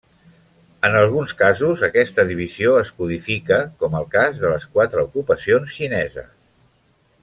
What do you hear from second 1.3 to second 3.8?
casos aquesta divisió es codifica,